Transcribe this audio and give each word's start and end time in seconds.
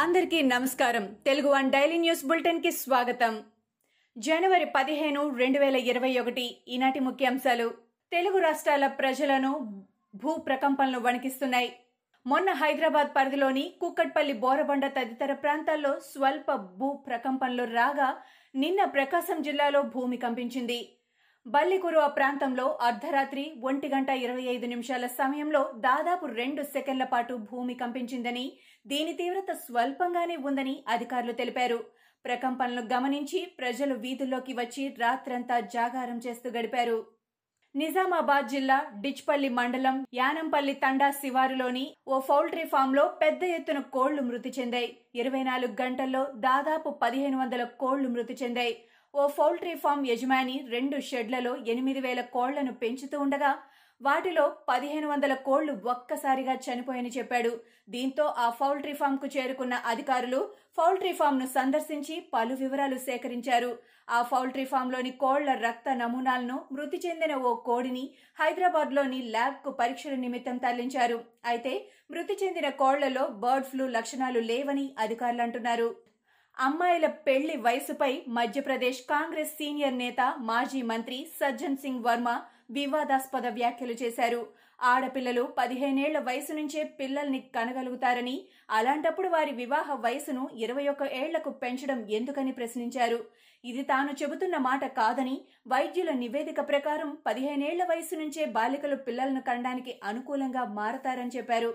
అందరికీ 0.00 0.42
నమస్కారం. 0.42 1.14
Telugu 1.26 1.48
one 1.48 1.72
daily 1.72 1.98
news 1.98 2.24
బులెటిన్కి 2.24 2.70
స్వాగతం. 2.70 3.42
జనవరి 4.18 4.64
పదిహేను 4.64 5.28
రెండు 5.28 5.58
వేల 5.58 5.76
ఇరవై 5.76 6.18
ఒకటి 6.18 6.56
ఈనాటి 6.68 7.00
ముఖ్యాంశాలు. 7.00 7.74
తెలుగు 8.12 8.38
రాష్ట్రాల 8.38 8.86
ప్రజలను 8.86 9.82
భూ 10.14 10.36
ప్రకంపనలు 10.36 10.98
వణికిస్తున్నాయి. 10.98 11.72
మొన్న 12.26 12.52
హైదరాబాద్ 12.52 13.08
పరిధిలోని 13.16 13.72
కుక్కట్పల్లి 13.80 14.32
బోరబండ 14.32 14.86
తదితర 14.86 15.32
ప్రాంతాల్లో 15.32 16.00
స్వల్ప 16.00 16.54
భూ 16.54 16.92
ప్రకంపనలు 16.92 17.64
రాగా 17.64 18.16
నిన్న 18.54 18.84
ప్రకాశం 18.84 19.42
జిల్లాలో 19.42 19.82
భూమి 19.82 20.16
కంపించింది. 20.16 20.88
బల్లికురువ 21.46 22.02
ప్రాంతంలో 22.16 22.64
అర్ధరాత్రి 22.86 23.44
ఒంటి 23.68 23.88
గంట 23.88 24.10
ఇరవై 24.24 24.42
ఐదు 24.54 24.66
నిమిషాల 24.66 25.06
సమయంలో 25.06 25.62
దాదాపు 25.86 26.26
రెండు 26.40 26.62
సెకండ్ల 26.74 27.04
పాటు 27.04 27.34
భూమి 27.50 27.74
కంపించిందని 27.74 28.44
దీని 28.86 29.12
తీవ్రత 29.12 29.52
స్వల్పంగానే 29.66 30.36
ఉందని 30.48 30.74
అధికారులు 30.88 31.32
తెలిపారు. 31.32 31.78
ప్రకంపనలు 32.24 32.82
గమనించి 32.92 33.40
ప్రజలు 33.60 33.94
వీధుల్లోకి 33.94 34.52
వచ్చి 34.52 34.84
రాత్రంతా 34.98 35.60
జాగారం 35.60 36.18
చేస్తూ 36.26 36.50
గడిపారు. 36.50 36.98
నిజామాబాద్ 37.74 38.46
జిల్లా 38.48 38.78
డిచ్పల్లి 39.02 39.48
మండలం 39.58 39.96
యానంపల్లి 40.14 40.74
తండా 40.74 41.08
శివారులోని 41.10 41.84
ఓ 42.06 42.18
పౌల్ట్రీ 42.20 42.64
ఫామ్లో 42.64 43.04
పెద్ద 43.22 43.42
ఎత్తున 43.56 43.80
కోళ్ళు 43.96 44.22
మృతి 44.22 44.52
చెందాయి. 44.60 44.88
ఇరవై 45.14 45.42
నాలుగు 45.42 45.74
గంటల్లో 45.82 46.22
దాదాపు 46.48 46.90
పదిహేను 47.02 47.38
వందల 47.38 47.64
కోళ్ళు 47.82 48.08
మృతి 48.08 48.36
చెందాయి. 48.42 48.74
ఓ 49.14 49.22
పౌల్ట్రీ 49.38 49.72
ఫామ్ 49.82 50.02
యజమాని 50.08 50.56
రెండు 50.74 50.96
షెడ్లలో 51.06 51.52
ఎనిమిది 51.72 52.00
వేల 52.04 52.20
కోళ్ళను 52.34 52.72
పెంచుతూ 52.82 53.16
ఉండగా 53.24 53.50
వాటిలో 54.00 54.44
పదిహేను 54.68 55.06
వందల 55.10 55.32
కోళ్ళు 55.46 55.72
ఒక్కసారిగా 55.92 56.54
చనిపోయని 56.66 57.10
చెప్పాడు. 57.16 57.50
దీంతో 57.94 58.24
ఆ 58.44 58.46
పౌల్ట్రీ 58.60 58.94
ఫామ్కు 59.00 59.28
చేరుకున్న 59.34 59.74
అధికారులు 59.92 60.40
పౌల్ట్రీ 60.78 61.12
ఫామ్ను 61.18 61.46
సందర్శించి 61.56 62.16
పలు 62.34 62.54
వివరాలు 62.62 62.98
సేకరించారు. 63.08 63.70
ఆ 64.16 64.20
పౌల్ట్రీ 64.32 64.64
ఫామ్లోని 64.72 65.12
కోళ్ళ 65.24 65.50
రక్త 65.66 65.88
నమూనాలను 66.02 66.58
మృతి 66.76 67.00
చెందిన 67.06 67.34
ఓ 67.48 67.52
కోడిని 67.68 68.04
హైదరాబాద్లోని 68.42 69.20
ల్యాబ్కు 69.34 69.72
పరీక్షల 69.80 70.16
నిమిత్తం 70.24 70.58
తరలించారు. 70.64 71.18
అయితే 71.52 71.74
మృతి 72.14 72.36
చెందిన 72.44 72.70
కోళ్ళలో 72.82 73.26
బర్డ్ 73.44 73.68
ఫ్లూ 73.72 73.86
లక్షణాలు 73.98 74.42
లేవని 74.52 74.86
అధికారులు 75.06 75.44
అంటున్నారు. 75.48 75.90
అమ్మాయిల 76.60 77.06
పెళ్ళి 77.26 77.54
వయసుపై 77.56 78.10
మధ్యప్రదేశ్ 78.28 78.98
కాంగ్రెస్ 79.10 79.52
సీనియర్ 79.58 79.94
నేత 79.94 80.20
మాజీ 80.38 80.80
మంత్రి 80.82 81.18
సజ్జన్ 81.38 81.76
సింగ్ 81.76 82.04
వర్మ 82.04 82.28
వివాదాస్పద 82.70 83.46
వ్యాఖ్యలు 83.46 83.94
చేశారు. 84.02 84.42
ఆడపిల్లలు 84.80 85.42
పదిహేనేళ్ళ 85.58 86.18
వయసు 86.18 86.52
నుంచే 86.52 86.82
పిల్లల్ని 87.00 87.40
కనగలుగుతారని 87.56 88.36
అలాంటప్పుడు 88.70 89.28
వారి 89.28 89.52
వివాహ 89.52 89.94
వయసును 90.04 90.44
ఇరవై 90.54 90.88
ఒక్క 90.88 91.02
ఏళ్ళకు 91.22 91.50
పెంచడం 91.62 92.00
ఎందుకని 92.18 92.52
ప్రశ్నించారు. 92.52 93.20
ఇది 93.64 93.82
తాను 93.82 94.12
చెబుతున్న 94.22 94.56
మాట 94.56 94.84
కాదని 95.00 95.36
వైద్యుల 95.66 96.10
నివేదిక 96.10 96.60
ప్రకారం 96.68 97.10
పదిహేనేళ్ళ 97.26 97.84
వయసు 97.84 98.14
నుంచే 98.14 98.44
బాలికలు 98.44 98.96
పిల్లలను 98.96 99.40
కనడానికి 99.40 99.94
అనుకూలంగా 100.04 100.64
మారతారని 100.64 101.36
చెప్పారు. 101.36 101.72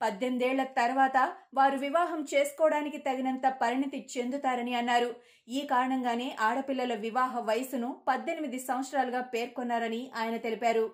పద్దెనిమిదేళ్ళ 0.00 0.62
తర్వాత 0.78 1.18
వారు 1.54 1.76
వివాహం 1.76 2.20
చేసుకోవడానికి 2.32 2.98
తగినంత 2.98 3.46
పరిణతి 3.62 4.00
చెందుతారని 4.14 4.74
అన్నారు. 4.74 5.10
ఈ 5.48 5.60
కారణంగానే 5.72 6.28
ఆడపిల్లల 6.40 6.94
వివాహ 7.06 7.40
వయసును 7.50 7.90
పద్దెనిమిది 8.08 8.58
సంవత్సరాలుగా 8.68 9.22
పేర్కొన్నారని 9.34 10.02
ఆయన 10.16 10.36
తెలిపారు. 10.36 10.86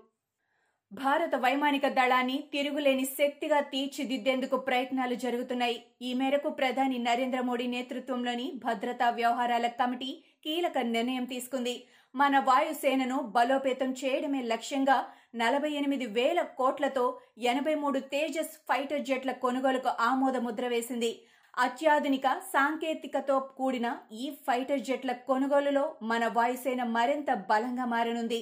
భారత 0.93 1.35
వైమానిక 1.43 1.87
దళాన్ని 1.97 2.37
తిరుగులేని 2.53 3.05
శక్తిగా 3.19 3.59
తీర్చిదిద్దేందుకు 3.73 4.57
ప్రయత్నాలు 4.69 5.17
జరుగుతున్నాయి. 5.25 5.77
ఈ 6.03 6.11
మేరకు 6.15 6.49
ప్రధాని 6.51 6.99
నరేంద్ర 6.99 7.41
మోడీ 7.41 7.67
నేతృత్వంలోని 7.67 8.47
భద్రతా 8.65 9.09
వ్యవహారాల 9.11 9.67
కమిటీ 9.81 10.11
కీలక 10.45 10.79
నిర్ణయం 10.95 11.25
తీసుకుంది. 11.25 11.75
మన 12.15 12.35
వాయుసేనను 12.49 13.19
బలోపేతం 13.37 13.91
చేయడమే 14.01 14.41
లక్ష్యంగా 14.43 14.99
నలభై 15.43 15.73
ఎనిమిది 15.81 16.07
వేల 16.17 16.41
కోట్లతో 16.61 17.05
ఎనభై 17.51 17.75
మూడు 17.75 17.99
తేజస్ 18.13 18.55
ఫైటర్ 18.69 19.07
జెట్ల 19.09 19.33
కొనుగోలుకు 19.45 19.91
ఆమోద 20.09 20.37
ముద్ర 20.47 20.67
వేసింది. 20.69 21.13
అత్యాధునిక 21.59 22.27
సాంకేతికతో 22.55 23.37
కూడిన 23.59 23.89
ఈ 24.23 24.27
ఫైటర్ 24.47 24.87
జెట్ల 24.89 25.13
కొనుగోలులో 25.31 25.85
మన 26.03 26.25
వాయుసేన 26.39 26.83
మరింత 26.97 27.31
బలంగా 27.51 27.87
మారనుంది. 27.95 28.41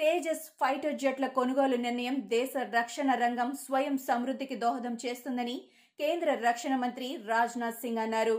తేజస్ 0.00 0.44
ఫైటర్ 0.60 0.94
జెట్ల 1.00 1.26
కొనుగోలు 1.36 1.76
నిర్ణయం 1.76 2.14
దేశ 2.28 2.52
రక్షణ 2.76 3.10
రంగం 3.22 3.50
స్వయం 3.64 3.96
సమృద్ధికి 4.06 4.56
దోహదం 4.62 4.94
చేస్తుందని 5.02 5.56
కేంద్ర 5.98 6.28
రక్షణ 6.44 6.74
మంత్రి 6.76 7.08
రాజ్నాథ్ 7.26 7.80
సింగ్ 7.82 8.02
అన్నారు. 8.04 8.36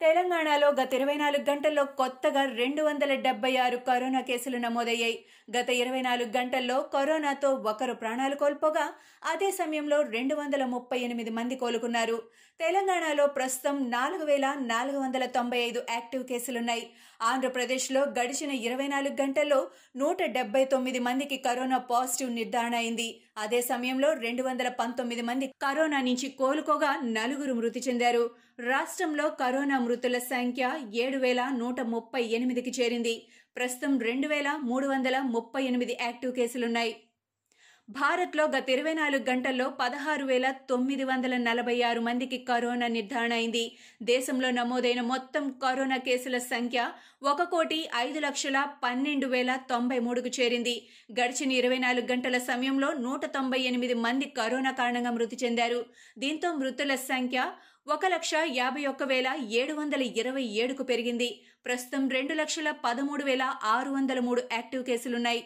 తెలంగాణలో 0.00 0.68
గత 0.70 0.94
ఇరవై 0.94 1.14
నాలుగు 1.14 1.44
గంటల్లో 1.50 1.84
కొత్తగా 1.84 2.44
రెండు 2.44 2.82
వందల 2.82 3.14
డెబ్బై 3.14 3.56
ఆరు 3.56 3.76
కరోనా 3.76 4.20
కేసులు 4.20 4.56
నమోదయ్యాయి. 4.56 5.24
గత 5.56 5.70
ఇరవై 5.70 6.02
నాలుగు 6.02 6.30
గంటల్లో 6.36 6.82
కరోనాతో 6.82 7.50
ఒకరు 7.54 7.94
ప్రాణాలు 7.94 8.34
కోల్పోగా 8.34 8.92
అదే 9.32 9.50
సమయంలో 9.50 10.02
రెండు 10.02 10.34
వందల 10.34 10.64
ముప్పై 10.64 10.98
ఎనిమిది 10.98 11.30
మంది 11.30 11.56
కోలుకున్నారు. 11.56 12.22
తెలంగాణలో 12.60 13.26
ప్రస్తుతం 13.26 13.90
నాలుగు 13.90 14.24
వేల 14.24 14.46
నాలుగు 14.60 14.98
వందల 14.98 15.26
తొంభై 15.26 15.58
ఐదు 15.58 15.82
యాక్టివ్ 15.90 16.24
కేసులున్నాయి. 16.24 16.90
ఆంధ్రప్రదేశ్లో 17.22 18.02
గడిచిన 18.18 18.50
ఇరవై 18.50 18.86
నాలుగు 18.86 19.16
గంటల్లో 19.22 19.60
నూట 19.96 20.22
డెబ్బై 20.22 20.64
తొమ్మిది 20.64 20.98
మందికి 20.98 21.36
కరోనా 21.36 21.78
పాజిటివ్ 21.78 22.30
నిర్ధారణ 22.30 22.74
అయింది. 22.74 23.08
అదే 23.36 23.58
సమయంలో 23.62 24.12
రెండు 24.12 24.42
వందల 24.42 24.68
పంతొమ్మిది 24.68 25.22
మంది 25.22 25.46
కరోనా 25.62 25.98
నుంచి 26.00 26.28
కోలుకోగా 26.28 26.90
నలుగురు 27.16 27.52
మృతి 27.52 27.80
చెందారు. 27.88 28.22
రాష్ట్రంలో 28.58 29.26
కరోనా 29.30 29.78
మృతుల 29.78 30.18
సంఖ్య 30.18 30.70
ఏడు 30.94 31.18
వేల 31.18 31.42
నూట 31.58 31.80
ముప్పై 31.80 32.22
ఎనిమిదికి 32.36 32.72
చేరింది. 32.80 33.14
ప్రస్తుతం 33.56 33.98
రెండు 33.98 34.28
వేల 34.28 34.48
మూడు 34.62 34.86
వందల 34.86 35.18
ముప్పై 35.34 35.62
ఎనిమిది 35.64 35.96
యాక్టివ్ 36.00 36.32
కేసులున్నాయి. 36.34 36.94
భారత్లో 37.88 38.44
గత 38.44 38.70
ఇరవై 38.70 38.92
నాలుగు 38.94 39.24
గంటల్లో 39.30 39.66
పదహారు 39.80 40.24
వేల 40.24 40.50
తొమ్మిది 40.70 41.04
వందల 41.04 41.36
నలభై 41.36 41.82
ఆరు 41.82 42.00
మందికి 42.00 42.38
కరోనా 42.38 42.86
నిర్ధారణ 42.86 43.32
అయింది. 43.32 43.62
దేశంలో 44.02 44.50
నమోదైన 44.50 45.00
మొత్తం 45.00 45.44
కరోనా 45.62 45.96
కేసుల 45.96 46.38
సంఖ్య 46.38 46.88
ఒక 47.22 47.42
కోటి 47.42 47.88
ఐదు 47.96 48.18
లక్షల 48.18 48.66
పన్నెండు 48.84 49.26
వేల 49.26 49.56
తొంభై 49.70 49.98
మూడుకు 49.98 50.32
చేరింది. 50.40 50.74
గడిచిన 51.20 51.52
ఇరవై 51.52 51.78
నాలుగు 51.78 52.06
గంటల 52.12 52.38
సమయంలో 52.38 52.92
నూట 52.92 53.24
తొంభై 53.26 53.60
ఎనిమిది 53.60 53.94
మంది 53.94 54.28
కరోనా 54.40 54.70
కారణంగా 54.70 55.10
మృతి 55.10 55.38
చెందారు. 55.44 55.80
దీంతో 56.18 56.50
మృతుల 56.52 56.94
సంఖ్య 56.94 57.50
ఒక 57.88 58.06
లక్ష 58.06 58.32
యాభై 58.54 58.86
ఒక్క 58.86 59.02
వేల 59.02 59.28
ఏడు 59.48 59.74
వందల 59.74 60.02
ఇరవై 60.02 60.42
ఏడుకు 60.62 60.82
పెరిగింది. 60.82 61.28
ప్రస్తుతం 61.66 62.08
రెండు 62.08 62.34
లక్షల 62.34 62.70
పదమూడు 62.86 63.24
వేల 63.24 63.44
ఆరు 63.64 63.90
వందల 63.90 64.20
మూడు 64.20 64.42
యాక్టివ్ 64.52 64.84
కేసులున్నాయి. 64.84 65.42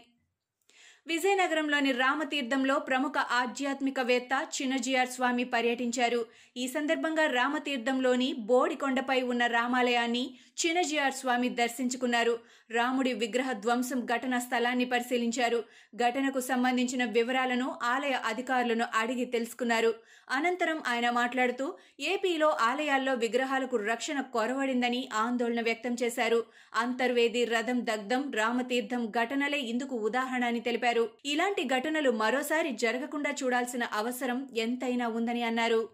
విజయనగరంలోని 1.11 1.93
రామతీర్థంలో 1.93 2.75
ప్రముఖ 2.79 3.13
ఆధ్యాత్మికవేత్త 3.31 4.33
చిన్నజీఆర్ 4.57 5.09
స్వామి 5.09 5.45
పర్యటించారు. 5.45 6.21
ఈ 6.57 6.65
సందర్భంగా 6.69 7.25
రామతీర్థంలోని 7.27 8.29
బోడికొండపై 8.51 9.19
ఉన్న 9.23 9.47
రామాలయాన్ని 9.47 10.23
చిన్నజీఆర్ 10.61 11.13
స్వామి 11.13 11.49
దర్శించుకున్నారు. 11.61 12.35
రాముడి 12.71 13.13
విగ్రహ 13.13 13.53
ధ్వంసం 13.53 14.01
ఘటన 14.05 14.39
స్థలాన్ని 14.39 14.85
పరిశీలించారు. 14.85 15.61
ఘటనకు 15.97 16.41
సంబంధించిన 16.41 17.05
వివరాలను 17.17 17.69
ఆలయ 17.85 18.15
అధికారులను 18.27 18.87
అడిగి 18.95 19.25
తెలుసుకున్నారు. 19.35 19.93
అనంతరం 20.31 20.79
ఆయన 20.87 21.07
మాట్లాడుతూ 21.11 21.67
ఏపీలో 22.13 22.49
ఆలయాల్లో 22.61 23.15
విగ్రహాలకు 23.25 23.77
రక్షణ 23.91 24.21
కొరవడిందని 24.35 25.03
ఆందోళన 25.25 25.61
వ్యక్తం 25.61 25.97
చేశారు. 26.03 26.41
అంతర్వేది 26.75 27.45
రథం 27.55 27.81
దగ్ధం 27.87 28.25
రామతీర్థం 28.33 29.05
ఘటనలే 29.19 29.61
ఇందుకు 29.73 29.97
ఉదాహరణ 30.09 30.45
అని 30.45 30.61
తెలిపారు. 30.61 31.00
ఇలాంటి 31.27 31.65
ఘటనలు 31.65 32.11
మరోసారి 32.11 32.71
జరగకుండా 32.73 33.31
చూడాల్సిన 33.31 33.85
అవసరం 33.85 34.49
ఎంతైనా 34.57 35.09
ఉందని 35.09 35.43
అన్నారు. 35.43 35.89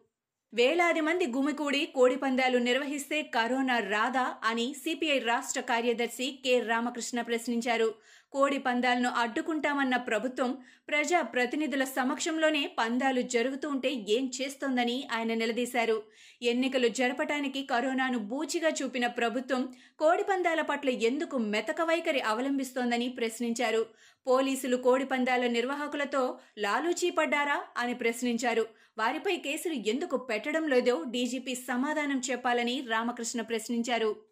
వేలాది 0.53 1.01
మంది 1.01 1.27
గుమికూడి 1.27 1.87
కోడిపందాలు 1.87 2.59
నిర్వహిస్తే 2.59 3.23
కరోనా 3.23 3.79
రాదా 3.79 4.27
అని 4.45 4.75
సిపిఐ 4.85 5.19
రాష్ట్ర 5.19 5.61
కార్యదర్శి 5.61 6.39
కె 6.45 6.61
రామకృష్ణ 6.61 7.21
ప్రశ్నించారు. 7.21 7.95
కోడి 8.37 8.59
పందాలను 8.59 9.09
అడ్డుకుంటామన్న 9.09 9.97
ప్రభుత్వం 9.97 10.59
ప్రజా 10.89 11.23
ప్రతినిధుల 11.23 11.85
సమక్షంలోనే 11.85 12.71
పందాలు 12.79 13.21
జరుగుతూ 13.21 13.69
ఉంటే 13.69 13.93
ఏం 13.93 14.31
చేస్తోందని 14.43 15.09
ఆయన 15.13 15.35
నిలదీశారు. 15.35 16.03
ఎన్నికలు 16.43 16.89
జరపటానికి 16.89 17.65
కరోనాను 17.65 18.19
బూచిగా 18.19 18.69
చూపిన 18.69 19.07
ప్రభుత్వం 19.07 19.69
కోడి 19.99 20.23
పందాల 20.23 20.61
పట్ల 20.61 20.89
ఎందుకు 20.89 21.39
మెతక 21.39 21.83
వైఖరి 21.83 22.21
అవలంబిస్తోందని 22.21 23.09
ప్రశ్నించారు. 23.09 23.87
పోలీసులు 24.27 24.77
కోడి 24.77 25.05
పందాల 25.05 25.47
నిర్వాహకులతో 25.47 26.39
లాలూచీ 26.59 27.11
పడ్డారా 27.11 27.65
అని 27.77 27.95
ప్రశ్నించారు. 27.95 28.67
వారిపై 28.99 29.37
కేసులు 29.37 29.75
ఎందుకు 29.75 30.17
పెట్టడం 30.17 30.69
లేదో 30.69 31.05
డీజీపీ 31.11 31.55
సమాధానం 31.55 32.23
చెప్పాలని 32.31 32.87
రామకృష్ణ 32.91 33.41
ప్రశ్నించారు. 33.41 34.26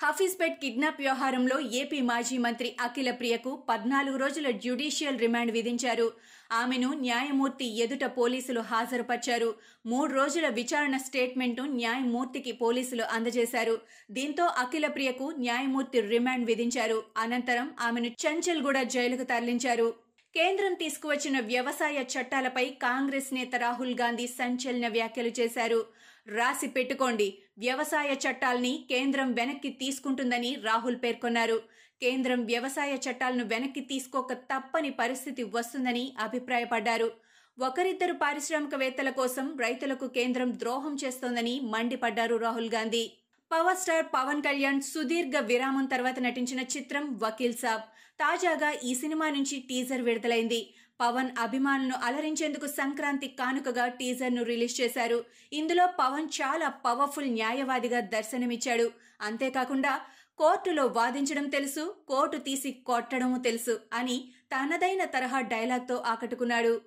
హఫీజ్పేట్ 0.00 0.60
కిడ్నాప్ 0.60 1.00
వ్యవహారంలో 1.00 1.60
ఏపీ 1.60 2.00
మాజీ 2.00 2.38
మంత్రి 2.38 2.76
అఖిల 2.80 3.10
ప్రియకు 3.10 3.64
పద్నాలుగు 3.68 4.16
రోజుల 4.16 4.50
జ్యుడీషియల్ 4.50 5.18
రిమాండ్ 5.18 5.52
విధించారు. 5.52 6.12
ఆమెను 6.52 6.92
న్యాయమూర్తి 6.92 7.66
ఎదుట 7.78 8.04
పోలీసులు 8.04 8.60
హాజరుపరిచారు. 8.60 9.54
మూడు 9.86 10.12
రోజుల 10.12 10.48
విచారణ 10.48 10.96
స్టేట్మెంట్ను 10.96 11.66
న్యాయమూర్తికి 11.72 12.52
పోలీసులు 12.52 13.02
అందజేశారు. 13.02 13.78
దీంతో 14.10 14.44
అఖిల 14.44 14.86
ప్రియకు 14.86 15.32
న్యాయమూర్తి 15.38 16.00
రిమాండ్ 16.00 16.46
విధించారు. 16.46 17.02
అనంతరం 17.16 17.70
ఆమెను 17.80 18.06
చంచల్గూడ 18.06 18.82
జైలుకు 18.82 19.22
తరలించారు. 19.22 19.88
కేంద్రం 20.34 20.74
తీసుకువచ్చిన 20.74 21.40
వ్యవసాయ 21.40 22.04
చట్టాలపై 22.14 22.64
కాంగ్రెస్ 22.82 23.34
నేత 23.34 23.54
రాహుల్ 23.56 23.94
గాంధీ 24.00 24.26
సంచలన 24.26 24.88
వ్యాఖ్యలు 24.88 25.32
చేశారు. 25.40 25.80
రాసి 26.28 26.66
పెట్టుకోండి. 26.66 27.38
వ్యవసాయ 27.58 28.14
చట్టాల్ని 28.14 28.86
కేంద్రం 28.90 29.32
వెనక్కి 29.32 29.68
తీసుకుంటుందని 29.68 30.56
రాహుల్ 30.64 30.96
పేర్కొన్నారు. 30.96 31.62
కేంద్రం 32.02 32.44
వ్యవసాయ 32.44 32.94
చట్టాలను 32.94 33.44
వెనక్కి 33.44 33.80
తీసుకోక 33.80 34.32
తప్పని 34.32 34.90
పరిస్థితి 34.90 35.42
వస్తుందని 35.42 36.14
అభిప్రాయపడ్డారు. 36.18 37.10
ఒకరిద్దరు 37.58 38.12
పారిశ్రామికవేత్తల 38.12 39.10
కోసం 39.10 39.56
రైతులకు 39.56 40.06
కేంద్రం 40.06 40.52
ద్రోహం 40.58 40.96
చేస్తోందని 41.04 41.60
మండిపడ్డారు 41.64 42.36
రాహుల్ 42.36 42.70
గాంధీ. 42.70 43.12
పవర్ 43.52 43.76
స్టార్ 43.76 44.06
పవన్ 44.06 44.42
కళ్యాణ్ 44.42 44.80
సుదీర్ఘ 44.80 45.36
విరామం 45.36 45.84
తర్వాత 45.84 46.18
నటించిన 46.18 46.60
చిత్రం 46.60 47.18
వకీల్ 47.22 47.54
సాబ్. 47.54 47.82
తాజాగా 48.20 48.70
ఈ 48.84 48.94
సినిమా 48.94 49.30
నుంచి 49.30 49.66
టీజర్ 49.68 50.02
విడుదలైంది. 50.02 50.74
పవన్ 51.00 51.30
అభిమానులను 51.38 51.94
అలరించేందుకు 52.04 52.66
సంక్రాంతి 52.66 53.28
కానుకగా 53.28 53.88
టీజర్ను 53.88 54.42
రిలీజ్ 54.42 54.80
చేశారు. 54.80 55.24
ఇందులో 55.52 55.88
పవన్ 56.00 56.28
చాలా 56.40 56.68
పవర్ఫుల్ 56.68 57.30
న్యాయవాదిగా 57.32 58.00
దర్శనమిచ్చాడు. 58.00 58.90
అంతేకాకుండా 59.20 60.00
కోర్టులో 60.38 60.86
వాదించడం 60.86 61.48
తెలుసు 61.48 61.94
కోర్టు 62.08 62.36
తీసి 62.36 62.70
కొట్టడము 62.72 63.38
తెలుసు 63.38 63.80
అని 63.92 64.32
తనదైన 64.54 65.04
తరహా 65.04 65.40
డైలాగ్తో 65.40 65.96
ఆకట్టుకున్నాడు. 66.06 66.80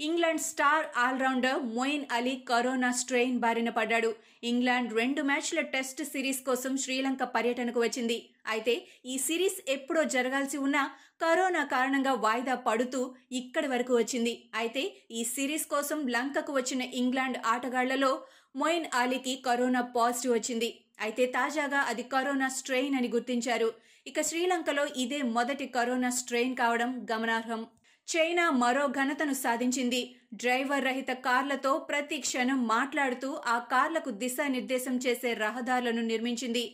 England 0.00 0.40
star 0.40 0.86
allrounder 0.98 1.60
Moeen 1.76 2.04
Ali 2.12 2.32
corona 2.48 2.90
strain 2.92 3.38
బారిన 3.38 3.70
పడ్డాడు. 3.70 4.10
ఇంగ్లాండ్ 4.42 4.90
రెండు 4.94 5.22
మ్యాచ్ల 5.22 5.60
టెస్ట్ 5.74 6.02
సిరీస్ 6.04 6.40
కోసం 6.40 6.76
శ్రీలంక 6.76 7.22
పర్యటనకు 7.22 7.80
వచ్చింది. 7.80 8.18
అయితే 8.46 8.74
ఈ 9.06 9.14
సిరీస్ 9.18 9.58
ఎప్పుడో 9.68 10.04
జరగాల్సి 10.04 10.58
ఉన్నా 10.58 10.82
కరోనా 11.22 11.64
కారణంగా 11.64 12.12
వాయిదా 12.12 12.54
పడుతూ 12.54 13.00
ఇక్కడి 13.32 13.68
వరకు 13.68 13.96
వచ్చింది. 13.96 14.34
అయితే 14.54 14.82
ఈ 15.10 15.24
సిరీస్ 15.24 15.66
కోసం 15.66 16.06
లంకకు 16.06 16.52
వచ్చిన 16.52 16.82
ఇంగ్లాండ్ 16.82 17.38
ఆటగాళ్ళలో 17.46 18.12
మొయిన్ 18.56 18.86
అలీకి 18.94 19.36
కరోనా 19.46 19.80
పాజిటివ్ 19.96 20.34
వచ్చింది. 20.34 20.70
అయితే 21.00 21.26
తాజాగా 21.26 21.78
అది 21.78 22.02
కరోనా 22.02 22.48
స్ట్రెయిన్ 22.48 22.94
అని 22.94 23.08
గుర్తించారు. 23.08 23.70
ఇక 24.06 24.20
శ్రీలంకలో 24.20 24.86
ఇదే 24.96 25.22
మొదటి 25.22 25.66
కరోనా 25.66 26.10
స్ట్రెయిన్ 26.10 26.56
కావడం 26.56 27.06
గమనార్హం. 27.12 27.66
చైనా 28.08 28.50
మరో 28.50 28.86
ఘనతను 28.86 29.32
సాధించింది. 29.34 30.16
డ్రైవర్ 30.34 30.84
రహిత 30.84 31.12
కార్లతో 31.12 31.78
ప్రతి 31.78 32.18
క్షణం 32.18 32.66
మాట్లాడుతూ 32.66 33.34
ఆ 33.46 33.58
కార్లకు 33.58 34.10
దిశానిర్దేశం 34.10 34.96
చేసే 34.96 35.34
రహదారులను 35.34 36.02
నిర్మించింది. 36.02 36.64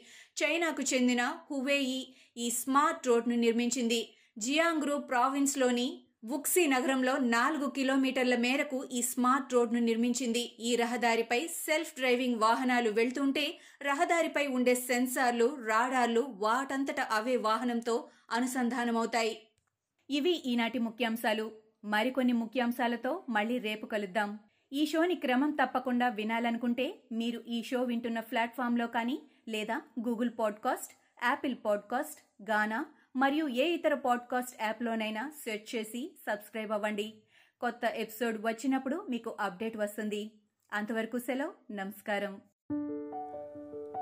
చైనాకు 0.42 0.82
చెందిన 0.82 1.22
హువేయి 1.50 2.14
ఈ 2.36 2.50
స్మార్ట్ 2.50 3.06
రోడ్ను 3.06 3.36
నిర్మించింది. 3.36 4.14
జియాంగ్రూ 4.38 4.98
ప్రావిన్స్లోని 4.98 5.88
వుక్సీ 6.24 6.66
నగరంలో 6.66 7.16
నాలుగు 7.18 7.70
కిలోమీటర్ల 7.70 8.34
మేరకు 8.36 8.88
ఈ 8.92 9.02
స్మార్ట్ 9.02 9.54
రోడ్ను 9.54 9.80
నిర్మించింది. 9.80 10.40
ఈ 10.40 10.76
రహదారిపై 10.76 11.48
సెల్ఫ్ 11.64 11.94
డ్రైవింగ్ 11.94 12.40
వాహనాలు 12.40 12.90
వెళ్తుంటే 12.90 13.58
రహదారిపై 13.82 14.46
ఉండే 14.46 14.74
సెన్సార్లు 14.74 15.56
రాడార్లు 15.66 16.20
వాటంతట 16.38 17.00
అవే 17.00 17.36
వాహనంతో 17.36 18.08
అనుసంధానమవుతాయి. 18.30 19.34
ఇవి 20.12 20.42
ఈనాటి 20.46 20.78
ముఖ్యాంశాలు. 20.78 21.50
మరికొన్ని 21.84 22.32
ముఖ్యాంశాలతో 22.32 23.22
మళ్ళీ 23.28 23.58
రేపు 23.58 23.86
కలుద్దాం. 23.86 24.38
ఈ 24.72 24.86
షోని 24.86 25.14
క్రమం 25.14 25.50
తప్పకుండా 25.50 26.08
వినాలనుకుంటే 26.08 26.94
మీరు 27.12 27.40
ఈ 27.48 27.62
షో 27.62 27.82
వింటున్న 27.82 28.20
ప్లాట్ఫామ్లో 28.20 28.86
కానీ 28.86 29.22
లేదా 29.48 29.80
Google 30.08 30.30
podcast 30.38 30.92
Apple 31.24 31.56
podcast 31.64 32.50
Gaana 32.50 32.84
మరియు 33.16 33.48
ఏ 33.48 33.64
ఇతర 33.64 33.94
పాడ్కాస్ట్ 33.94 34.62
యాప్లోనైనా 34.62 35.32
సెర్చ్ 35.44 35.76
చేసి 35.76 36.18
సబ్స్క్రైబ్ 36.30 36.72
అవ్వండి. 36.72 37.14
కొత్త 37.60 37.80
ఎపిసోడ్ 37.94 38.38
వచ్చినప్పుడు 38.44 39.06
మీకు 39.10 39.36
అప్డేట్ 39.40 39.76
వస్తుంది. 39.76 40.40
అంతవరకు 40.72 41.18
సెలవు. 41.18 41.72
నమస్కారం. 41.72 42.40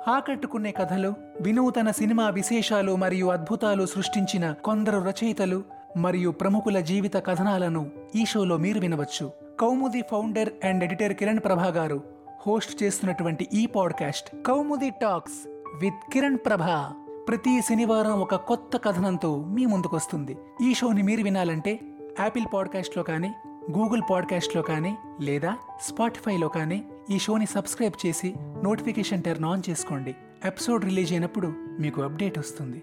ఆకట్టుకునే 0.09 0.73
కథలు 0.73 1.15
వినూతన 1.41 1.91
సినిమా 1.91 2.31
విశేషాలు 2.31 2.97
మరియు 2.97 3.27
అద్భుతాలు 3.27 3.87
సృష్టించిన 3.87 4.53
కొందరు 4.53 4.99
రచయితలు 4.99 5.80
మరియు 5.97 6.31
ప్రముఖుల 6.31 6.81
జీవిత 6.81 7.17
కథనాలను 7.17 7.91
ఈ 8.15 8.25
షోలో 8.25 8.57
మీరు 8.57 8.81
వినవచ్చు. 8.81 9.31
Kaumudi 9.61 10.03
founder 10.11 10.51
and 10.65 10.85
editor 10.85 11.13
Kiran 11.13 11.39
Prabha 11.39 11.67
గారు 11.67 12.03
హోస్ట్ 12.47 12.83
చేస్తున్నటువంటి 12.83 13.49
ఈ 13.53 13.67
podcast 13.67 14.43
Kaumudi 14.47 14.91
talks 14.91 15.49
with 15.81 16.13
Kiran 16.13 16.39
Prabha. 16.47 16.93
ప్రతి 17.29 17.61
శనివారం 17.69 18.21
ఒక 18.21 18.35
కొత్త 18.35 18.77
కథనంతో 18.77 19.45
మీ 19.45 19.67
ముందుకొస్తుంది. 19.67 20.37
ఈ 20.63 20.75
షోని 20.75 21.03
మీరు 21.03 21.23
వినాలంటే 21.23 21.81
యాపిల్ 22.21 22.45
పాడ్కాస్ట్లో 22.55 23.03
కానీ 23.03 23.33
గూగుల్ 23.79 24.03
పాడ్కాస్ట్లో 24.11 24.63
కానీ 24.63 24.97
లేదా 25.21 25.57
స్పాటిఫైలో 25.83 26.49
కానీ 26.49 26.85
ఈ 27.11 27.19
షోని 27.19 27.47
సబ్స్క్రైబ్ 27.47 28.07
చేసి 28.07 28.35
నోటిఫికేషన్ 28.63 29.23
టర్న్ 29.23 29.45
ఆన్ 29.45 29.63
చేసుకోండి. 29.71 30.17
ఎపిసోడ్ 30.45 30.85
రిలీజ్ 30.85 31.13
అయినప్పుడు 31.13 31.53
మీకు 31.81 32.03
అప్డేట్ 32.03 32.39
వస్తుంది. 32.39 32.83